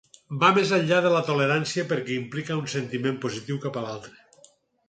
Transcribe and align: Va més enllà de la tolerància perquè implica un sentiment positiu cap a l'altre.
Va 0.43 0.47
més 0.57 0.71
enllà 0.77 1.01
de 1.07 1.11
la 1.15 1.21
tolerància 1.27 1.85
perquè 1.91 2.15
implica 2.21 2.57
un 2.63 2.73
sentiment 2.75 3.23
positiu 3.27 3.61
cap 3.67 3.79
a 3.79 3.85
l'altre. 3.89 4.51